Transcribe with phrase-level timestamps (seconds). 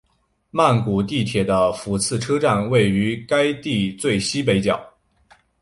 [0.49, 4.83] 曼谷地铁的挽赐车站位于该区最西北角。